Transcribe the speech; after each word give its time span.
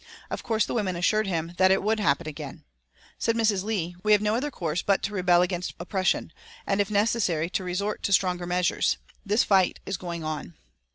Of 0.31 0.41
course 0.41 0.65
the 0.65 0.73
women 0.73 0.95
assured 0.95 1.27
him 1.27 1.53
that 1.57 1.69
it 1.69 1.83
would 1.83 1.99
happen 1.99 2.27
again. 2.27 2.63
Said 3.19 3.35
Mrs. 3.35 3.63
Leigh: 3.63 3.95
"We 4.03 4.13
have 4.13 4.21
no 4.23 4.33
other 4.33 4.49
course 4.49 4.81
but 4.81 5.03
to 5.03 5.13
rebel 5.13 5.43
against 5.43 5.75
oppression, 5.79 6.33
and 6.65 6.81
if 6.81 6.89
necessary 6.89 7.51
to 7.51 7.63
resort 7.63 8.01
to 8.01 8.11
stronger 8.11 8.47
measures. 8.47 8.97
This 9.23 9.43
fight 9.43 9.79
is 9.85 9.97
going 9.97 10.23
on." 10.23 10.55